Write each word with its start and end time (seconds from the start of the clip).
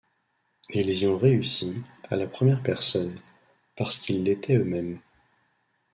Et 0.71 0.79
ils 0.79 1.03
y 1.03 1.05
ont 1.07 1.19
réussi, 1.19 1.75
à 2.09 2.15
la 2.15 2.25
première 2.25 2.63
personne... 2.63 3.19
Parce 3.77 3.99
qu'ils 3.99 4.23
l'étaient 4.23 4.55
eux-mêmes. 4.55 4.99